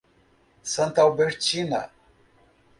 Santa 0.63 1.03
Albertina 1.05 1.91